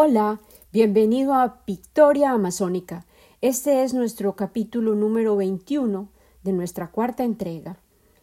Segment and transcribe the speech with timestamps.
[0.00, 0.40] Hola,
[0.72, 3.04] bienvenido a Victoria Amazónica.
[3.40, 6.08] Este es nuestro capítulo número 21
[6.44, 7.80] de nuestra cuarta entrega,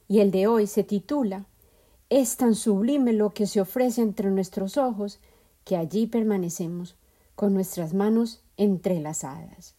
[0.08, 1.48] y el de hoy se titula
[2.10, 5.20] Es tan sublime lo que se ofrece entre nuestros ojos
[5.66, 6.96] que allí permanecemos,
[7.36, 9.76] con nuestras manos entrelazadas.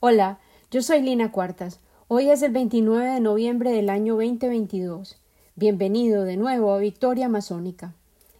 [0.00, 0.38] Hola,
[0.70, 1.80] yo soy Lina Cuartas.
[2.08, 5.20] Hoy es el 29 de noviembre del año 2022.
[5.54, 7.92] Bienvenido de nuevo a Victoria Amazónica.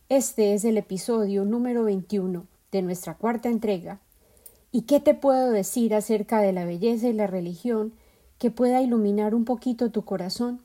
[0.09, 4.01] Este es el episodio número 21 de nuestra cuarta entrega.
[4.73, 7.95] ¿Y qué te puedo decir acerca de la belleza y la religión
[8.39, 10.61] que pueda iluminar un poquito tu corazón?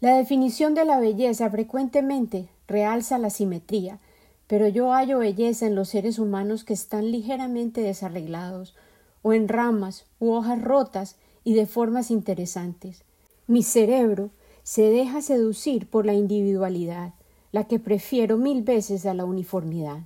[0.00, 4.00] La definición de la belleza frecuentemente realza la simetría,
[4.48, 8.74] pero yo hallo belleza en los seres humanos que están ligeramente desarreglados,
[9.22, 13.04] o en ramas u hojas rotas y de formas interesantes.
[13.46, 14.30] Mi cerebro
[14.64, 17.14] se deja seducir por la individualidad,
[17.52, 20.00] la que prefiero mil veces a la uniformidad.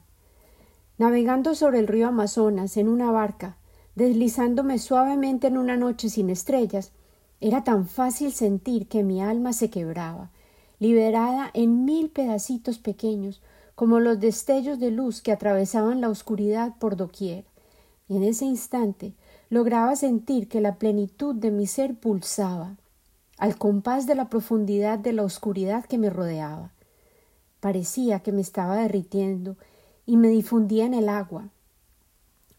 [0.98, 3.58] Navegando sobre el río Amazonas en una barca,
[3.94, 6.92] deslizándome suavemente en una noche sin estrellas,
[7.40, 10.30] era tan fácil sentir que mi alma se quebraba,
[10.78, 13.42] liberada en mil pedacitos pequeños,
[13.74, 17.44] como los destellos de luz que atravesaban la oscuridad por doquier.
[18.08, 19.12] Y en ese instante
[19.50, 22.76] lograba sentir que la plenitud de mi ser pulsaba,
[23.36, 26.72] al compás de la profundidad de la oscuridad que me rodeaba.
[27.60, 29.56] Parecía que me estaba derritiendo
[30.06, 31.50] y me difundía en el agua.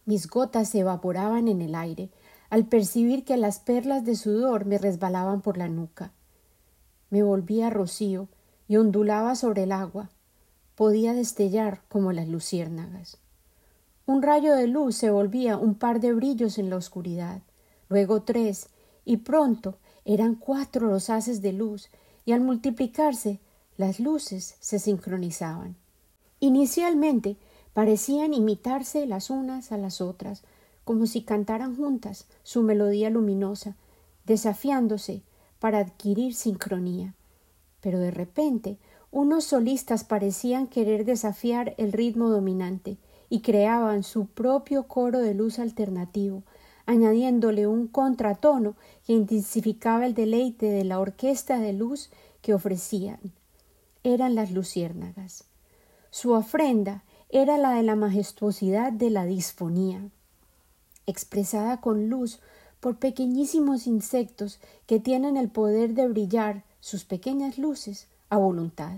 [0.06, 2.10] Mis gotas se evaporaban en el aire
[2.50, 6.12] al percibir que las perlas de sudor me resbalaban por la nuca.
[7.10, 8.28] Me volvía rocío
[8.68, 10.10] y ondulaba sobre el agua.
[10.76, 13.18] Podía destellar como las luciérnagas.
[14.06, 17.42] Un rayo de luz se volvía un par de brillos en la oscuridad,
[17.90, 18.70] luego tres,
[19.04, 21.90] y pronto eran cuatro los haces de luz,
[22.24, 23.40] y al multiplicarse
[23.76, 25.76] las luces se sincronizaban.
[26.40, 27.38] Inicialmente
[27.74, 30.44] parecían imitarse las unas a las otras,
[30.84, 33.76] como si cantaran juntas su melodía luminosa,
[34.26, 35.22] desafiándose
[35.60, 37.14] para adquirir sincronía.
[37.82, 38.78] Pero de repente
[39.12, 42.98] unos solistas parecían querer desafiar el ritmo dominante
[43.30, 46.44] y creaban su propio coro de luz alternativo,
[46.86, 52.10] añadiéndole un contratono que intensificaba el deleite de la orquesta de luz
[52.42, 53.20] que ofrecían
[54.04, 55.47] eran las luciérnagas.
[56.20, 60.02] Su ofrenda era la de la majestuosidad de la disfonía,
[61.06, 62.40] expresada con luz
[62.80, 68.94] por pequeñísimos insectos que tienen el poder de brillar sus pequeñas luces a voluntad.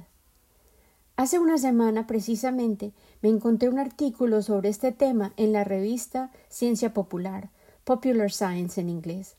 [1.17, 6.93] Hace una semana precisamente me encontré un artículo sobre este tema en la revista Ciencia
[6.93, 7.49] Popular,
[7.83, 9.35] Popular Science en inglés.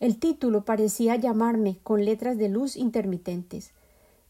[0.00, 3.70] El título parecía llamarme con letras de luz intermitentes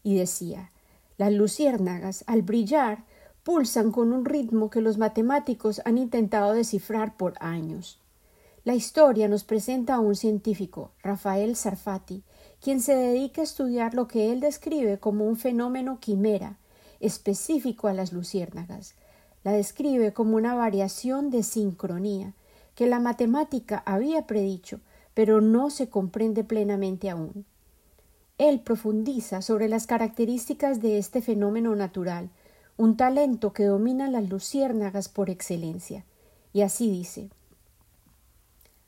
[0.03, 0.69] y decía
[1.17, 3.03] las luciérnagas, al brillar,
[3.43, 7.99] pulsan con un ritmo que los matemáticos han intentado descifrar por años.
[8.63, 12.23] La historia nos presenta a un científico, Rafael Sarfati,
[12.61, 16.57] quien se dedica a estudiar lo que él describe como un fenómeno quimera,
[17.01, 18.95] específico a las luciérnagas.
[19.43, 22.33] La describe como una variación de sincronía,
[22.75, 24.79] que la matemática había predicho,
[25.13, 27.45] pero no se comprende plenamente aún.
[28.37, 32.29] Él profundiza sobre las características de este fenómeno natural,
[32.77, 36.03] un talento que domina las luciérnagas por excelencia.
[36.51, 37.29] Y así dice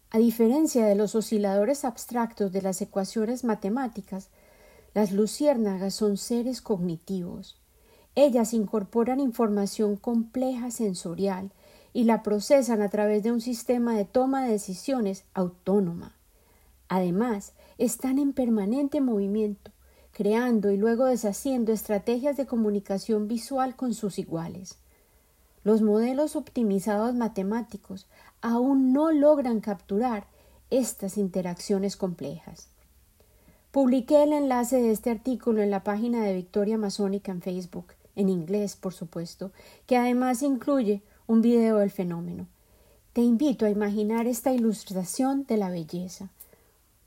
[0.09, 4.29] A diferencia de los osciladores abstractos de las ecuaciones matemáticas,
[4.95, 7.57] las luciérnagas son seres cognitivos.
[8.15, 11.51] Ellas incorporan información compleja sensorial
[11.93, 16.15] y la procesan a través de un sistema de toma de decisiones autónoma.
[16.87, 19.71] Además, están en permanente movimiento,
[20.11, 24.77] creando y luego deshaciendo estrategias de comunicación visual con sus iguales.
[25.63, 28.07] Los modelos optimizados matemáticos
[28.41, 30.27] aún no logran capturar
[30.69, 32.69] estas interacciones complejas.
[33.71, 38.29] Publiqué el enlace de este artículo en la página de Victoria Masónica en Facebook, en
[38.29, 39.51] inglés, por supuesto,
[39.85, 42.47] que además incluye un video del fenómeno.
[43.11, 46.29] Te invito a imaginar esta ilustración de la belleza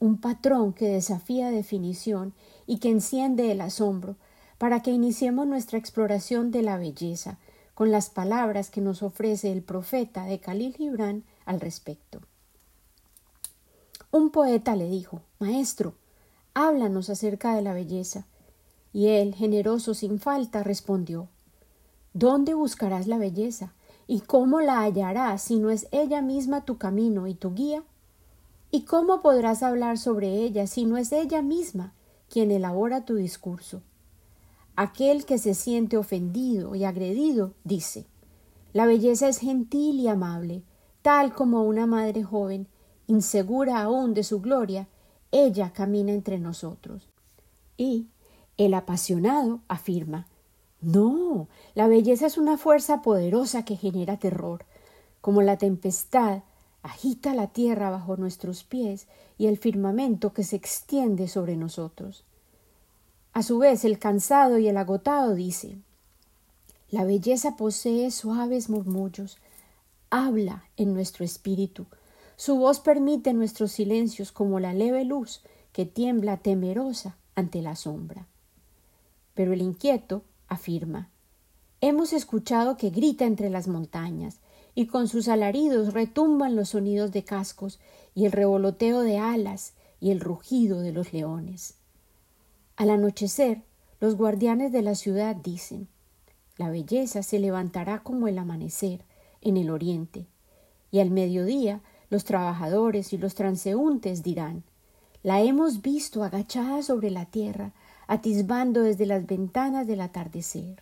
[0.00, 2.34] un patrón que desafía definición
[2.66, 4.16] y que enciende el asombro,
[4.58, 7.38] para que iniciemos nuestra exploración de la belleza
[7.74, 12.20] con las palabras que nos ofrece el profeta de Khalil Gibran al respecto.
[14.10, 15.94] Un poeta le dijo Maestro,
[16.54, 18.26] háblanos acerca de la belleza.
[18.92, 21.28] Y él, generoso sin falta, respondió
[22.14, 23.74] ¿Dónde buscarás la belleza?
[24.06, 27.84] ¿Y cómo la hallarás si no es ella misma tu camino y tu guía?
[28.70, 31.94] ¿Y cómo podrás hablar sobre ella si no es ella misma
[32.28, 33.80] quien elabora tu discurso?
[34.76, 38.04] Aquel que se siente ofendido y agredido dice
[38.74, 40.62] La belleza es gentil y amable,
[41.00, 42.68] tal como una madre joven,
[43.06, 44.86] insegura aún de su gloria,
[45.32, 47.08] ella camina entre nosotros.
[47.78, 48.08] Y
[48.58, 50.26] el apasionado afirma
[50.82, 54.66] No, la belleza es una fuerza poderosa que genera terror,
[55.22, 56.42] como la tempestad
[56.82, 62.24] agita la tierra bajo nuestros pies y el firmamento que se extiende sobre nosotros.
[63.32, 65.76] A su vez, el cansado y el agotado dice
[66.90, 69.38] La belleza posee suaves murmullos,
[70.10, 71.86] habla en nuestro espíritu,
[72.36, 75.42] su voz permite nuestros silencios como la leve luz
[75.72, 78.26] que tiembla temerosa ante la sombra.
[79.34, 81.08] Pero el inquieto afirma
[81.80, 84.40] Hemos escuchado que grita entre las montañas,
[84.78, 87.80] y con sus alaridos retumban los sonidos de cascos
[88.14, 91.74] y el revoloteo de alas y el rugido de los leones.
[92.76, 93.62] Al anochecer,
[93.98, 95.88] los guardianes de la ciudad dicen
[96.58, 99.04] La belleza se levantará como el amanecer
[99.40, 100.26] en el oriente,
[100.92, 104.62] y al mediodía los trabajadores y los transeúntes dirán
[105.24, 107.72] La hemos visto agachada sobre la tierra,
[108.06, 110.80] atisbando desde las ventanas del atardecer.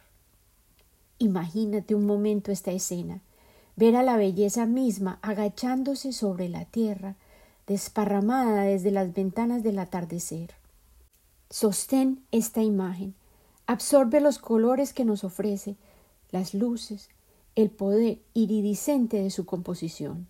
[1.17, 3.23] Imagínate un momento esta escena
[3.77, 7.15] ver a la belleza misma agachándose sobre la tierra,
[7.67, 10.55] desparramada desde las ventanas del atardecer.
[11.51, 13.15] Sostén esta imagen,
[13.67, 15.77] absorbe los colores que nos ofrece,
[16.31, 17.11] las luces,
[17.55, 20.27] el poder iridiscente de su composición.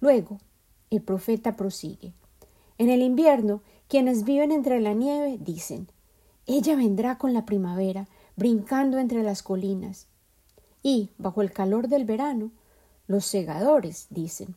[0.00, 0.38] Luego,
[0.90, 2.12] el profeta prosigue.
[2.78, 5.88] En el invierno, quienes viven entre la nieve dicen,
[6.46, 8.06] ella vendrá con la primavera,
[8.36, 10.06] brincando entre las colinas
[10.86, 12.52] y, bajo el calor del verano,
[13.08, 14.54] los segadores dicen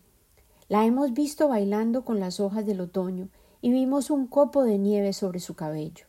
[0.68, 3.30] la hemos visto bailando con las hojas del otoño
[3.60, 6.06] y vimos un copo de nieve sobre su cabello.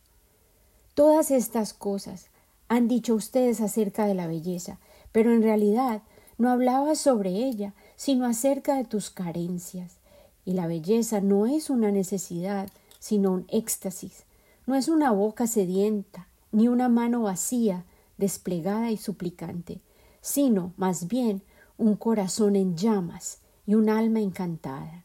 [0.93, 2.27] Todas estas cosas
[2.67, 4.77] han dicho ustedes acerca de la belleza,
[5.11, 6.03] pero en realidad
[6.37, 9.97] no hablabas sobre ella, sino acerca de tus carencias.
[10.45, 12.69] Y la belleza no es una necesidad,
[12.99, 14.25] sino un éxtasis,
[14.67, 17.85] no es una boca sedienta, ni una mano vacía,
[18.19, 19.81] desplegada y suplicante,
[20.21, 21.43] sino más bien
[21.77, 25.03] un corazón en llamas y un alma encantada.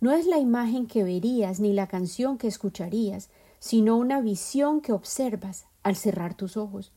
[0.00, 4.92] No es la imagen que verías ni la canción que escucharías, sino una visión que
[4.92, 6.92] observas al cerrar tus ojos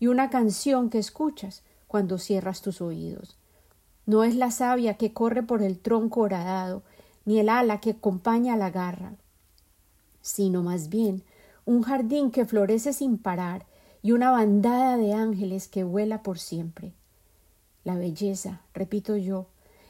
[0.00, 3.36] y una canción que escuchas cuando cierras tus oídos.
[4.06, 6.82] No es la savia que corre por el tronco horadado,
[7.24, 9.12] ni el ala que acompaña a la garra,
[10.20, 11.22] sino más bien
[11.64, 13.66] un jardín que florece sin parar
[14.02, 16.92] y una bandada de ángeles que vuela por siempre.
[17.84, 19.46] La belleza, repito yo,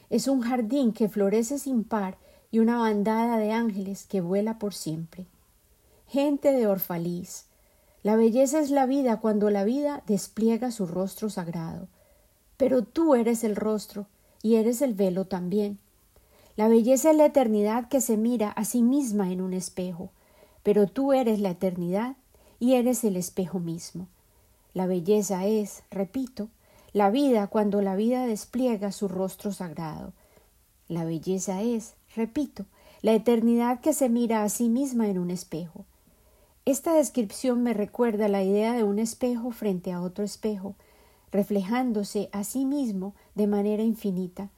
[0.09, 2.17] es un jardín que florece sin par
[2.51, 5.25] y una bandada de ángeles que vuela por siempre.
[6.07, 7.45] Gente de Orfalís,
[8.01, 11.87] la belleza es la vida cuando la vida despliega su rostro sagrado.
[12.57, 14.07] Pero tú eres el rostro
[14.41, 15.77] y eres el velo también.
[16.55, 20.11] La belleza es la eternidad que se mira a sí misma en un espejo,
[20.63, 22.15] pero tú eres la eternidad
[22.59, 24.07] y eres el espejo mismo.
[24.73, 26.49] La belleza es, repito,
[26.93, 30.13] la vida cuando la vida despliega su rostro sagrado.
[30.87, 32.65] La belleza es, repito,
[33.01, 35.85] la eternidad que se mira a sí misma en un espejo.
[36.65, 40.75] Esta descripción me recuerda la idea de un espejo frente a otro espejo,
[41.31, 44.49] reflejándose a sí mismo de manera infinita.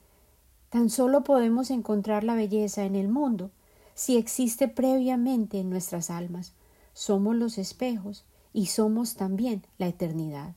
[0.70, 3.50] Tan solo podemos encontrar la belleza en el mundo
[3.94, 6.54] si existe previamente en nuestras almas
[6.92, 10.54] somos los espejos y somos también la eternidad.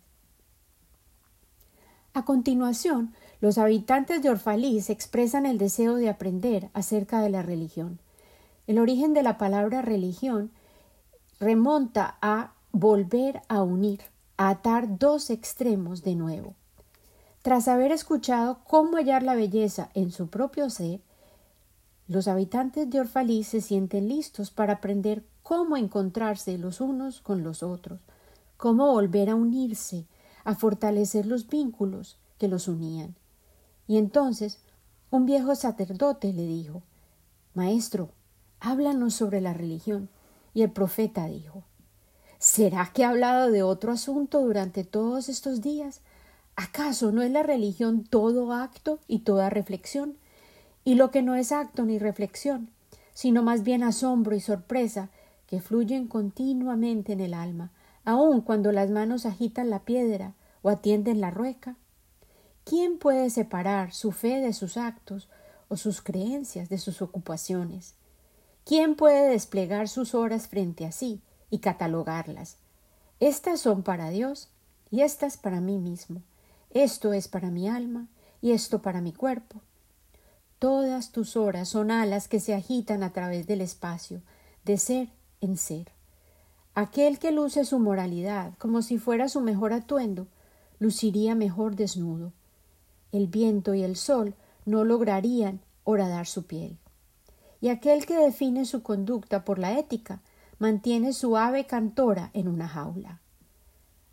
[2.13, 7.99] A continuación, los habitantes de Orfalís expresan el deseo de aprender acerca de la religión.
[8.67, 10.51] El origen de la palabra religión
[11.39, 14.01] remonta a volver a unir,
[14.37, 16.55] a atar dos extremos de nuevo.
[17.41, 21.01] Tras haber escuchado cómo hallar la belleza en su propio ser,
[22.07, 27.61] los habitantes de Orfalís se sienten listos para aprender cómo encontrarse los unos con los
[27.61, 27.99] otros,
[28.57, 30.07] cómo volver a unirse,
[30.43, 33.13] a fortalecer los vínculos que los unían.
[33.85, 34.57] Y entonces
[35.11, 36.81] un viejo sacerdote le dijo
[37.53, 38.09] Maestro,
[38.59, 40.09] háblanos sobre la religión.
[40.55, 41.63] Y el profeta dijo
[42.39, 46.01] ¿Será que ha hablado de otro asunto durante todos estos días?
[46.55, 50.17] ¿Acaso no es la religión todo acto y toda reflexión?
[50.83, 52.71] Y lo que no es acto ni reflexión,
[53.13, 55.11] sino más bien asombro y sorpresa
[55.47, 57.71] que fluyen continuamente en el alma,
[58.03, 61.75] aun cuando las manos agitan la piedra o atienden la rueca?
[62.63, 65.29] ¿Quién puede separar su fe de sus actos
[65.67, 67.95] o sus creencias de sus ocupaciones?
[68.63, 71.21] ¿Quién puede desplegar sus horas frente a sí
[71.51, 72.57] y catalogarlas?
[73.19, 74.49] Estas son para Dios
[74.89, 76.23] y estas para mí mismo.
[76.71, 78.07] Esto es para mi alma
[78.41, 79.61] y esto para mi cuerpo.
[80.57, 84.21] Todas tus horas son alas que se agitan a través del espacio,
[84.63, 85.09] de ser
[85.53, 85.91] ser.
[86.73, 90.27] Aquel que luce su moralidad como si fuera su mejor atuendo,
[90.79, 92.33] luciría mejor desnudo.
[93.11, 94.35] El viento y el sol
[94.65, 96.77] no lograrían horadar su piel.
[97.61, 100.21] Y aquel que define su conducta por la ética
[100.59, 103.21] mantiene su ave cantora en una jaula.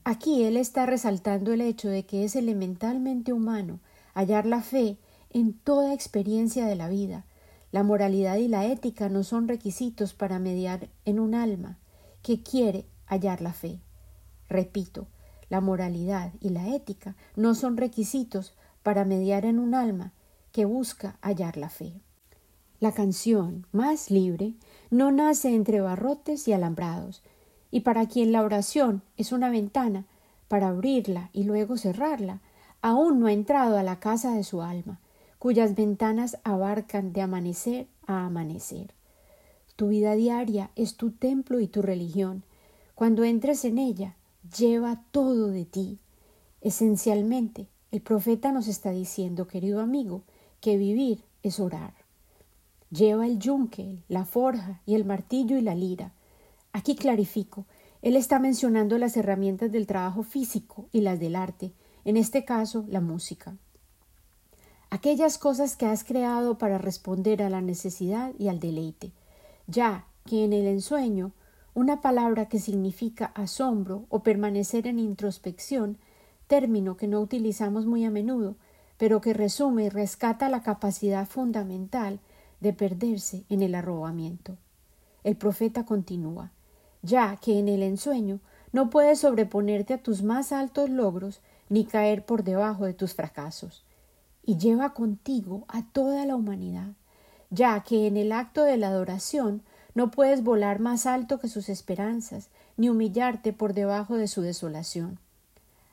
[0.04, 3.80] Aquí él está resaltando el hecho de que es elementalmente humano
[4.14, 4.98] hallar la fe
[5.30, 7.24] en toda experiencia de la vida.
[7.72, 11.78] La moralidad y la ética no son requisitos para mediar en un alma,
[12.22, 13.80] que quiere hallar la fe.
[14.48, 15.08] Repito,
[15.48, 20.12] la moralidad y la ética no son requisitos para mediar en un alma
[20.52, 21.94] que busca hallar la fe.
[22.78, 24.54] La canción más libre
[24.90, 27.22] no nace entre barrotes y alambrados,
[27.70, 30.04] y para quien la oración es una ventana,
[30.48, 32.40] para abrirla y luego cerrarla,
[32.82, 35.00] aún no ha entrado a la casa de su alma,
[35.42, 38.94] cuyas ventanas abarcan de amanecer a amanecer.
[39.74, 42.44] Tu vida diaria es tu templo y tu religión.
[42.94, 44.14] Cuando entres en ella,
[44.56, 45.98] lleva todo de ti.
[46.60, 50.22] Esencialmente, el profeta nos está diciendo, querido amigo,
[50.60, 51.94] que vivir es orar.
[52.92, 56.12] Lleva el yunque, la forja y el martillo y la lira.
[56.72, 57.66] Aquí clarifico,
[58.00, 61.72] él está mencionando las herramientas del trabajo físico y las del arte,
[62.04, 63.56] en este caso la música.
[64.94, 69.10] Aquellas cosas que has creado para responder a la necesidad y al deleite
[69.66, 71.32] ya que en el ensueño
[71.72, 75.96] una palabra que significa asombro o permanecer en introspección,
[76.46, 78.56] término que no utilizamos muy a menudo,
[78.98, 82.20] pero que resume y rescata la capacidad fundamental
[82.60, 84.58] de perderse en el arrobamiento.
[85.24, 86.52] El profeta continúa,
[87.00, 88.40] ya que en el ensueño
[88.72, 93.86] no puedes sobreponerte a tus más altos logros ni caer por debajo de tus fracasos,
[94.44, 96.92] y lleva contigo a toda la humanidad,
[97.50, 99.62] ya que en el acto de la adoración
[99.94, 105.18] no puedes volar más alto que sus esperanzas, ni humillarte por debajo de su desolación.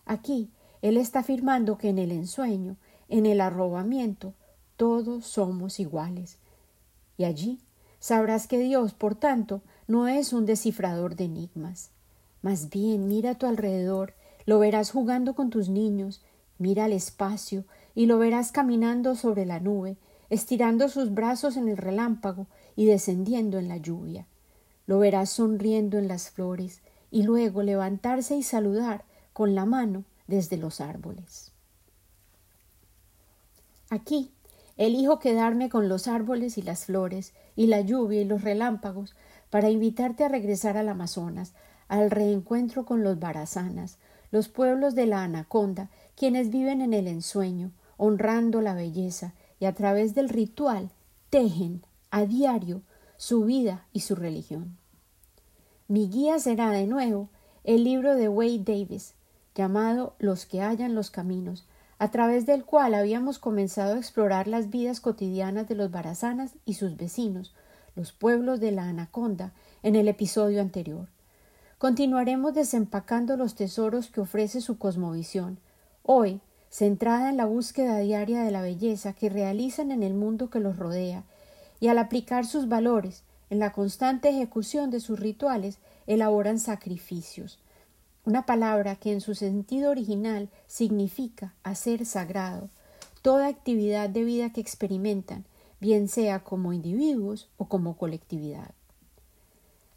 [0.06, 0.50] Aquí
[0.82, 2.78] él está afirmando que en el ensueño,
[3.10, 4.34] en el arrobamiento,
[4.78, 6.38] todos somos iguales.
[7.18, 7.60] Y allí
[8.00, 11.90] sabrás que Dios, por tanto, no es un descifrador de enigmas.
[12.42, 14.14] Más bien mira a tu alrededor,
[14.46, 16.22] lo verás jugando con tus niños,
[16.58, 17.66] mira al espacio
[18.00, 19.98] y lo verás caminando sobre la nube,
[20.30, 24.26] estirando sus brazos en el relámpago y descendiendo en la lluvia.
[24.88, 29.04] Lo verás sonriendo en las flores y luego levantarse y saludar
[29.34, 31.52] con la mano desde los árboles.
[33.90, 34.32] Aquí
[34.78, 39.14] elijo quedarme con los árboles y las flores y la lluvia y los relámpagos
[39.50, 41.52] para invitarte a regresar al Amazonas,
[41.90, 43.98] al reencuentro con los barazanas,
[44.32, 49.76] los pueblos de la anaconda, quienes viven en el ensueño, honrando la belleza y a
[49.76, 50.90] través del ritual
[51.30, 52.82] tejen a diario
[53.18, 54.78] su vida y su religión.
[55.88, 57.30] Mi guía será de nuevo
[57.66, 59.14] el libro de Wade Davis,
[59.54, 64.70] llamado Los que hallan los caminos, a través del cual habíamos comenzado a explorar las
[64.70, 67.54] vidas cotidianas de los barazanas y sus vecinos,
[67.96, 69.52] los pueblos de la Anaconda,
[69.84, 71.10] en el episodio anterior.
[71.78, 75.60] Continuaremos desempacando los tesoros que ofrece su cosmovisión,
[76.04, 80.60] hoy centrada en la búsqueda diaria de la belleza que realizan en el mundo que
[80.60, 81.24] los rodea,
[81.80, 87.60] y al aplicar sus valores en la constante ejecución de sus rituales, elaboran sacrificios,
[88.26, 92.70] una palabra que en su sentido original significa hacer sagrado,
[93.22, 95.46] toda actividad de vida que experimentan,
[95.80, 98.72] bien sea como individuos o como colectividad.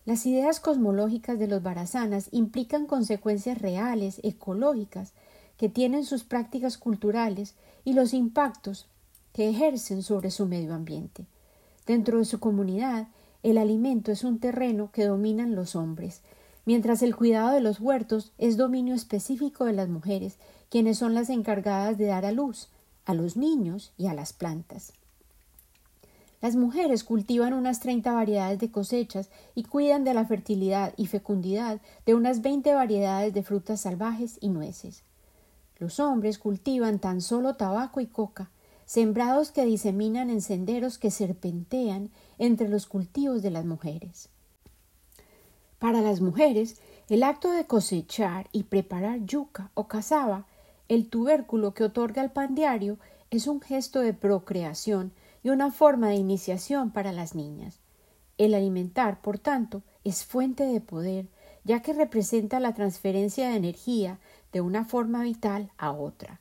[0.04, 5.12] Las ideas cosmológicas de los barazanas implican consecuencias reales, ecológicas,
[5.56, 7.54] que tienen sus prácticas culturales
[7.84, 8.86] y los impactos
[9.32, 11.26] que ejercen sobre su medio ambiente.
[11.86, 13.08] Dentro de su comunidad,
[13.42, 16.20] el alimento es un terreno que dominan los hombres,
[16.64, 20.36] mientras el cuidado de los huertos es dominio específico de las mujeres,
[20.68, 22.68] quienes son las encargadas de dar a luz
[23.04, 24.92] a los niños y a las plantas.
[26.40, 31.80] Las mujeres cultivan unas treinta variedades de cosechas y cuidan de la fertilidad y fecundidad
[32.04, 35.02] de unas veinte variedades de frutas salvajes y nueces.
[35.82, 38.52] Los hombres cultivan tan solo tabaco y coca,
[38.84, 44.28] sembrados que diseminan en senderos que serpentean entre los cultivos de las mujeres.
[45.80, 46.76] Para las mujeres,
[47.08, 50.46] el acto de cosechar y preparar yuca o cazaba,
[50.86, 52.98] el tubérculo que otorga el pan diario,
[53.32, 55.10] es un gesto de procreación
[55.42, 57.80] y una forma de iniciación para las niñas.
[58.38, 61.26] El alimentar, por tanto, es fuente de poder,
[61.64, 64.20] ya que representa la transferencia de energía
[64.52, 66.40] de una forma vital a otra.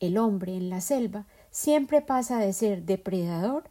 [0.00, 3.64] el hombre en la selva siempre pasa de ser depredador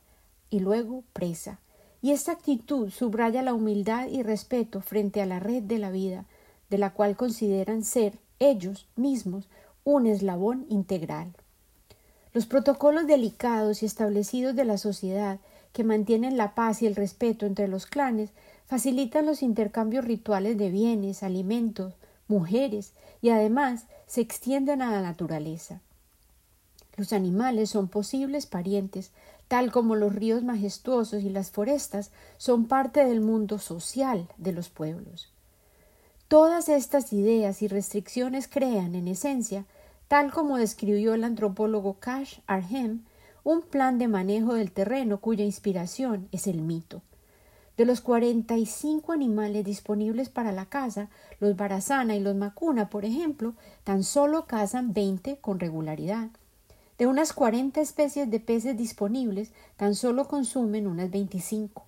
[0.50, 1.60] y luego presa,
[2.02, 6.26] y esta actitud subraya la humildad y respeto frente a la red de la vida,
[6.70, 9.48] de la cual consideran ser ellos mismos
[9.84, 11.34] un eslabón integral.
[12.34, 15.40] Los protocolos delicados y establecidos de la sociedad
[15.72, 18.32] que mantienen la paz y el respeto entre los clanes
[18.66, 21.94] facilitan los intercambios rituales de bienes, alimentos,
[22.28, 25.82] mujeres y además se extienden a la naturaleza.
[26.96, 29.12] Los animales son posibles parientes,
[29.48, 34.70] tal como los ríos majestuosos y las forestas son parte del mundo social de los
[34.70, 35.32] pueblos.
[36.28, 39.66] Todas estas ideas y restricciones crean, en esencia,
[40.08, 43.04] tal como describió el antropólogo Cash Arhem,
[43.44, 47.02] un plan de manejo del terreno cuya inspiración es el mito.
[47.78, 53.54] De los 45 animales disponibles para la caza, los barazana y los macuna, por ejemplo,
[53.84, 56.30] tan solo cazan 20 con regularidad.
[56.98, 61.86] De unas 40 especies de peces disponibles, tan solo consumen unas 25.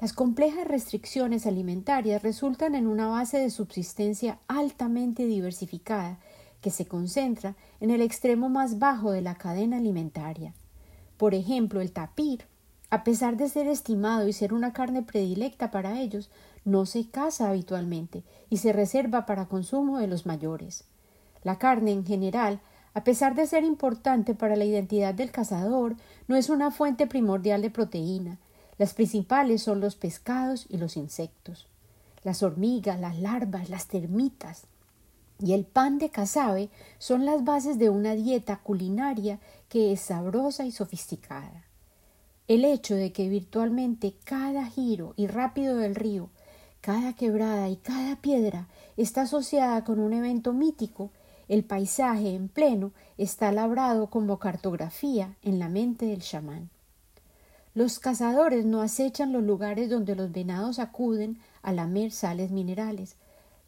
[0.00, 6.18] Las complejas restricciones alimentarias resultan en una base de subsistencia altamente diversificada
[6.60, 10.54] que se concentra en el extremo más bajo de la cadena alimentaria.
[11.16, 12.44] Por ejemplo, el tapir,
[12.90, 16.30] a pesar de ser estimado y ser una carne predilecta para ellos,
[16.64, 20.84] no se caza habitualmente y se reserva para consumo de los mayores.
[21.42, 22.60] La carne en general
[22.96, 25.96] a pesar de ser importante para la identidad del cazador,
[26.28, 28.38] no es una fuente primordial de proteína.
[28.78, 31.66] Las principales son los pescados y los insectos.
[32.24, 34.62] Las hormigas, las larvas, las termitas
[35.38, 40.64] y el pan de cazabe son las bases de una dieta culinaria que es sabrosa
[40.64, 41.66] y sofisticada.
[42.48, 46.30] El hecho de que virtualmente cada giro y rápido del río,
[46.80, 51.10] cada quebrada y cada piedra está asociada con un evento mítico
[51.48, 56.70] el paisaje en pleno está labrado como cartografía en la mente del chamán.
[57.74, 63.14] Los cazadores no acechan los lugares donde los venados acuden a lamer sales minerales.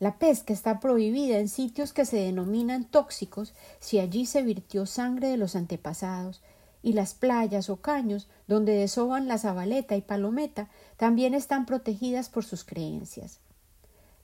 [0.01, 5.29] La pesca está prohibida en sitios que se denominan tóxicos si allí se virtió sangre
[5.29, 6.41] de los antepasados,
[6.89, 12.47] y las playas o caños donde desoban la zabaleta y palometa también están protegidas por
[12.47, 13.41] sus creencias.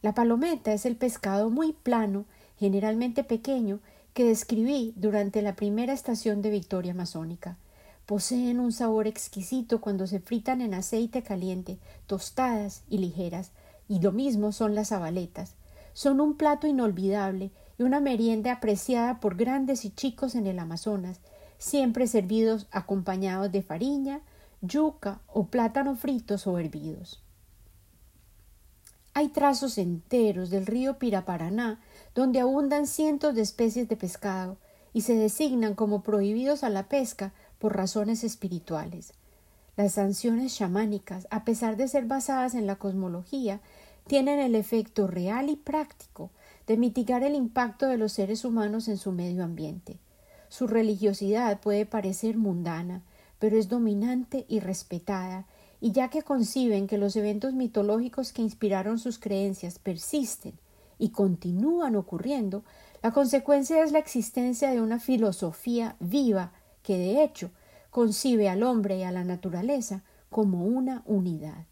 [0.01, 2.25] La palometa es el pescado muy plano
[2.59, 3.81] generalmente pequeño,
[4.15, 7.59] que describí durante la primera estación de Victoria Amazónica.
[8.07, 13.51] Poseen un sabor exquisito cuando se fritan en aceite caliente, tostadas y ligeras,
[13.89, 15.53] y lo mismo son las abaletas.
[15.93, 21.21] Son un plato inolvidable y una merienda apreciada por grandes y chicos en el Amazonas,
[21.59, 24.21] siempre servidos acompañados de fariña,
[24.61, 27.23] yuca o plátano fritos o hervidos.
[29.13, 31.81] Hay trazos enteros del río Piraparaná
[32.15, 34.57] donde abundan cientos de especies de pescado
[34.93, 39.13] y se designan como prohibidos a la pesca por razones espirituales.
[39.77, 43.61] Las sanciones chamánicas, a pesar de ser basadas en la cosmología,
[44.07, 46.31] tienen el efecto real y práctico
[46.67, 49.99] de mitigar el impacto de los seres humanos en su medio ambiente.
[50.57, 53.03] Su religiosidad puede parecer mundana,
[53.41, 55.47] pero es dominante y respetada,
[55.81, 60.53] y ya que conciben que los eventos mitológicos que inspiraron sus creencias persisten
[60.97, 62.63] y continúan ocurriendo,
[63.03, 66.53] la consecuencia es la existencia de una filosofía viva
[66.85, 67.51] que, de hecho,
[67.91, 71.67] concibe al hombre y a la naturaleza como una unidad.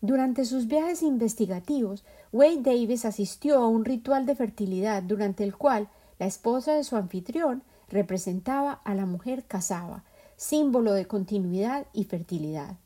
[0.00, 5.90] Durante sus viajes investigativos, Wade Davis asistió a un ritual de fertilidad durante el cual
[6.18, 10.04] la esposa de su anfitrión representaba a la mujer casaba,
[10.36, 12.76] símbolo de continuidad y fertilidad.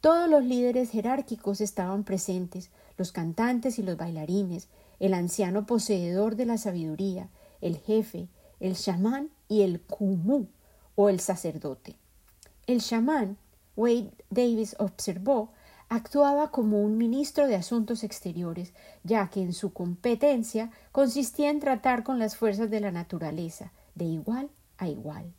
[0.00, 4.68] Todos los líderes jerárquicos estaban presentes, los cantantes y los bailarines,
[5.00, 7.28] el anciano poseedor de la sabiduría,
[7.60, 8.28] el jefe,
[8.60, 10.46] el chamán y el kumu
[10.94, 11.96] o el sacerdote.
[12.66, 13.36] El chamán,
[13.76, 15.50] Wade Davis observó,
[15.88, 22.02] actuaba como un ministro de Asuntos Exteriores, ya que en su competencia consistía en tratar
[22.02, 25.32] con las fuerzas de la naturaleza, de igual a igual.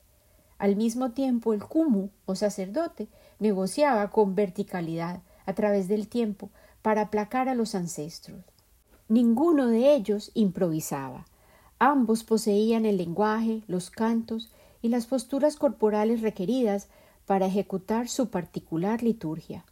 [0.58, 3.08] Al mismo tiempo, el kumu o sacerdote
[3.40, 6.50] negociaba con verticalidad a través del tiempo
[6.82, 8.40] para aplacar a los ancestros.
[9.10, 11.26] Ninguno de ellos improvisaba.
[11.78, 16.88] Ambos poseían el lenguaje, los cantos y las posturas corporales requeridas
[17.26, 19.66] para ejecutar su particular liturgia.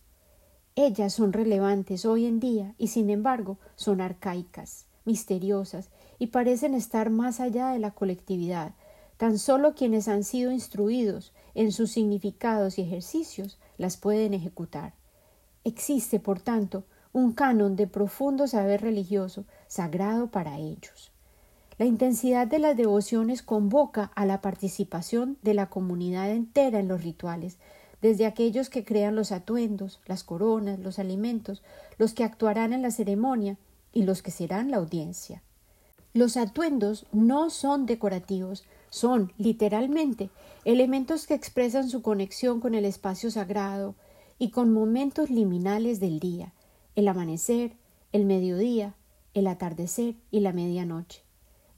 [0.75, 7.11] Ellas son relevantes hoy en día y sin embargo son arcaicas, misteriosas y parecen estar
[7.11, 8.73] más allá de la colectividad.
[9.17, 14.93] Tan solo quienes han sido instruidos en sus significados y ejercicios las pueden ejecutar.
[15.63, 21.11] Existe, por tanto, un canon de profundo saber religioso sagrado para ellos.
[21.77, 27.03] La intensidad de las devociones convoca a la participación de la comunidad entera en los
[27.03, 27.57] rituales,
[28.03, 31.63] desde aquellos que crean los atuendos, las coronas, los alimentos,
[31.97, 33.57] los que actuarán en la ceremonia
[33.93, 35.41] y los que serán la audiencia.
[36.13, 40.29] Los atuendos no son decorativos, son, literalmente,
[40.65, 43.95] elementos que expresan su conexión con el espacio sagrado
[44.37, 46.51] y con momentos liminales del día,
[46.97, 47.71] el amanecer,
[48.11, 48.95] el mediodía,
[49.33, 51.21] el atardecer y la medianoche.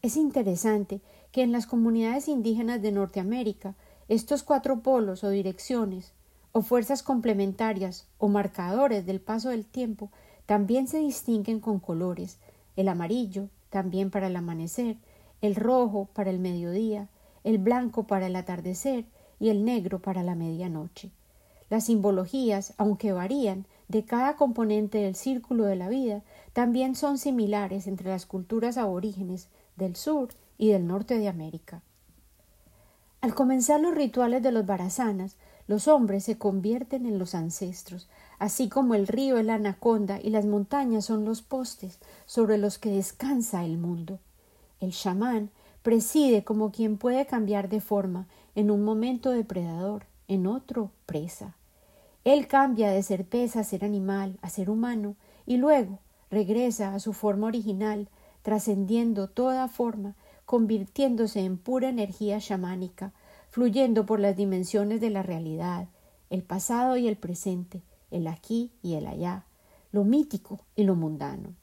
[0.02, 3.76] Es interesante que en las comunidades indígenas de Norteamérica
[4.08, 6.14] estos cuatro polos o direcciones,
[6.52, 10.10] o fuerzas complementarias o marcadores del paso del tiempo,
[10.46, 12.38] también se distinguen con colores,
[12.76, 14.98] el amarillo, también para el amanecer,
[15.42, 17.10] el rojo para el mediodía,
[17.44, 19.06] el blanco para el atardecer
[19.40, 21.12] y el negro para la medianoche.
[21.70, 26.22] Las simbologías, aunque varían de cada componente del círculo de la vida,
[26.54, 31.82] también son similares entre las culturas aborígenes del sur y del norte de América.
[33.26, 35.36] Al comenzar los rituales de los barazanas,
[35.66, 38.08] los hombres se convierten en los ancestros,
[38.38, 42.78] así como el río es la anaconda y las montañas son los postes sobre los
[42.78, 44.20] que descansa el mundo.
[44.80, 45.50] El chamán
[45.82, 51.56] preside como quien puede cambiar de forma, en un momento depredador, en otro presa.
[52.26, 55.16] Él cambia de ser pez a ser animal, a ser humano,
[55.48, 55.98] y luego
[56.30, 58.08] regresa a su forma original,
[58.44, 60.14] trascendiendo toda forma,
[60.46, 63.12] convirtiéndose en pura energía chamánica,
[63.50, 65.88] fluyendo por las dimensiones de la realidad,
[66.30, 67.82] el pasado y el presente,
[68.12, 69.46] el aquí y el allá,
[69.92, 71.54] lo mítico y lo mundano.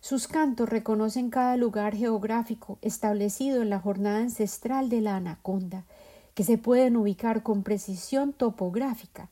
[0.00, 5.84] Sus cantos reconocen cada lugar geográfico establecido en la jornada ancestral de la anaconda,
[6.34, 9.28] que se pueden ubicar con precisión topográfica,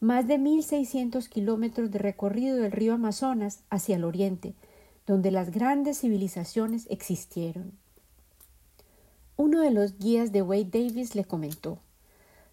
[0.00, 4.54] más de mil seiscientos kilómetros de recorrido del río Amazonas hacia el oriente,
[5.06, 7.77] donde las grandes civilizaciones existieron.
[9.40, 11.78] Uno de los guías de Wade Davis le comentó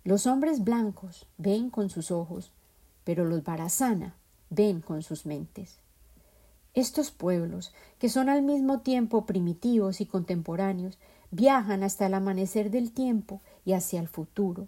[0.03, 2.51] Los hombres blancos ven con sus ojos,
[3.03, 4.13] pero los Barazana
[4.51, 5.79] ven con sus mentes.
[6.75, 10.99] Estos pueblos, que son al mismo tiempo primitivos y contemporáneos,
[11.31, 14.67] viajan hasta el amanecer del tiempo y hacia el futuro,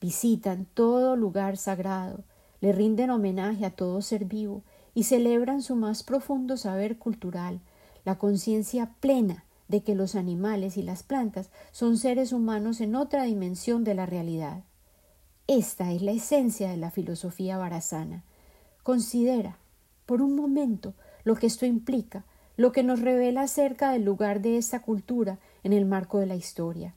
[0.00, 2.22] visitan todo lugar sagrado,
[2.60, 4.62] le rinden homenaje a todo ser vivo
[4.94, 7.60] y celebran su más profundo saber cultural,
[8.04, 13.24] la conciencia plena de que los animales y las plantas son seres humanos en otra
[13.24, 14.64] dimensión de la realidad.
[15.46, 18.24] Esta es la esencia de la filosofía barazana.
[18.82, 19.58] Considera,
[20.06, 22.24] por un momento, lo que esto implica,
[22.56, 26.34] lo que nos revela acerca del lugar de esta cultura en el marco de la
[26.34, 26.94] historia.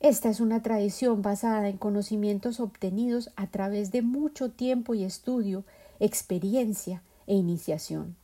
[0.00, 5.64] Esta es una tradición basada en conocimientos obtenidos a través de mucho tiempo y estudio,
[6.00, 8.16] experiencia e iniciación.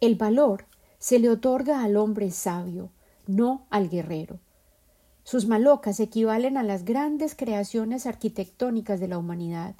[0.00, 0.64] El valor
[1.04, 2.88] se le otorga al hombre sabio,
[3.26, 4.38] no al guerrero.
[5.22, 9.74] Sus malocas equivalen a las grandes creaciones arquitectónicas de la humanidad.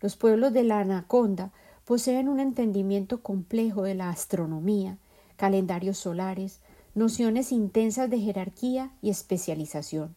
[0.00, 1.52] Los pueblos de la Anaconda
[1.84, 4.96] poseen un entendimiento complejo de la astronomía,
[5.36, 6.60] calendarios solares,
[6.94, 10.16] nociones intensas de jerarquía y especialización.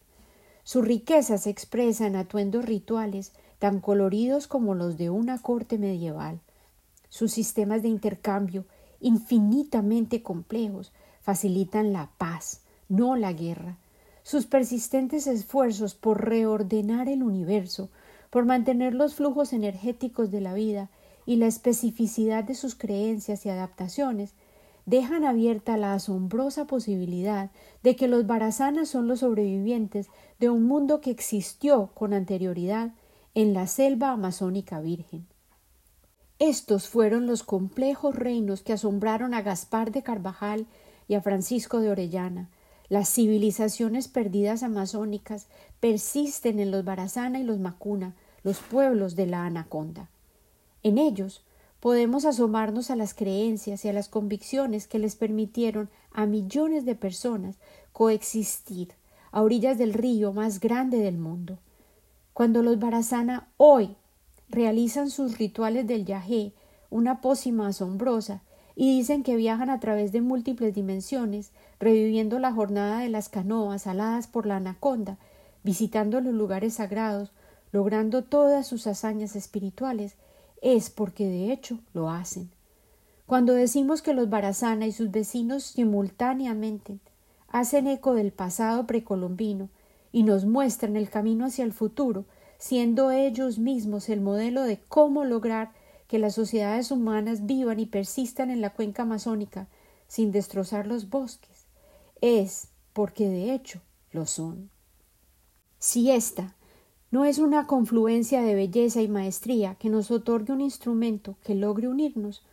[0.64, 6.40] Su riqueza se expresa en atuendos rituales tan coloridos como los de una corte medieval.
[7.10, 8.64] Sus sistemas de intercambio,
[9.06, 10.90] infinitamente complejos,
[11.20, 13.76] facilitan la paz, no la guerra.
[14.24, 17.88] Sus persistentes esfuerzos por reordenar el universo,
[18.30, 20.90] por mantener los flujos energéticos de la vida
[21.24, 24.34] y la especificidad de sus creencias y adaptaciones
[24.86, 27.50] dejan abierta la asombrosa posibilidad
[27.84, 30.08] de que los barazanas son los sobrevivientes
[30.40, 32.90] de un mundo que existió con anterioridad
[33.34, 35.26] en la selva amazónica virgen.
[36.38, 40.66] Estos fueron los complejos reinos que asombraron a Gaspar de Carvajal
[41.08, 42.50] y a Francisco de Orellana.
[42.90, 45.46] Las civilizaciones perdidas amazónicas
[45.80, 50.10] persisten en los Barazana y los Macuna, los pueblos de la Anaconda.
[50.82, 51.42] En ellos
[51.80, 56.94] podemos asomarnos a las creencias y a las convicciones que les permitieron a millones de
[56.94, 57.56] personas
[57.92, 58.92] coexistir
[59.32, 61.58] a orillas del río más grande del mundo.
[62.34, 63.96] Cuando los Barazana hoy
[64.48, 66.52] realizan sus rituales del yajé,
[66.90, 68.42] una pócima asombrosa,
[68.74, 73.86] y dicen que viajan a través de múltiples dimensiones, reviviendo la jornada de las canoas
[73.86, 75.18] aladas por la anaconda,
[75.64, 77.32] visitando los lugares sagrados,
[77.72, 80.14] logrando todas sus hazañas espirituales,
[80.62, 82.50] es porque de hecho lo hacen.
[83.26, 86.98] Cuando decimos que los Barazana y sus vecinos simultáneamente
[87.48, 89.68] hacen eco del pasado precolombino
[90.12, 92.24] y nos muestran el camino hacia el futuro,
[92.58, 95.72] siendo ellos mismos el modelo de cómo lograr
[96.08, 99.68] que las sociedades humanas vivan y persistan en la cuenca amazónica
[100.08, 101.66] sin destrozar los bosques,
[102.20, 103.80] es porque de hecho
[104.12, 104.70] lo son.
[105.78, 106.54] Si esta
[107.10, 111.88] no es una confluencia de belleza y maestría que nos otorgue un instrumento que logre
[111.88, 112.44] unirnos,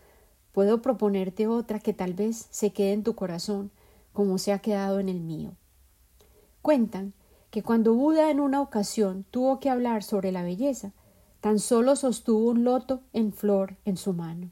[0.52, 3.72] puedo proponerte otra que tal vez se quede en tu corazón
[4.14, 5.56] como se ha quedado en el mío.
[6.62, 7.14] Cuentan
[7.54, 10.92] que cuando Buda en una ocasión tuvo que hablar sobre la belleza,
[11.40, 14.50] tan solo sostuvo un loto en flor en su mano.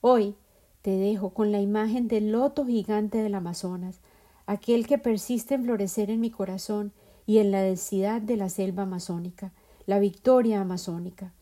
[0.00, 0.34] Hoy
[0.80, 4.00] te dejo con la imagen del loto gigante del Amazonas,
[4.46, 6.92] aquel que persiste en florecer en mi corazón
[7.26, 9.52] y en la densidad de la selva amazónica,
[9.84, 11.34] la victoria amazónica.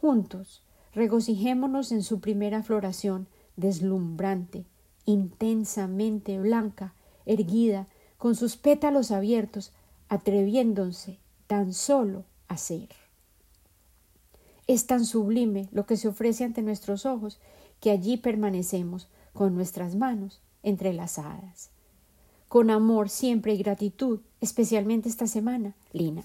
[0.00, 0.62] Juntos,
[0.94, 4.64] regocijémonos en su primera floración, deslumbrante,
[5.06, 6.94] intensamente blanca,
[7.26, 9.72] erguida, con sus pétalos abiertos,
[10.08, 12.88] atreviéndose tan solo a ser.
[14.66, 17.40] Es tan sublime lo que se ofrece ante nuestros ojos
[17.80, 21.70] que allí permanecemos con nuestras manos entrelazadas.
[22.48, 26.24] Con amor siempre y gratitud, especialmente esta semana, Lina.